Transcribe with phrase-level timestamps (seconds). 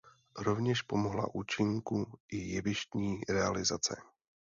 [0.37, 4.01] Rovněž pomohla účinku i jevištní realizace.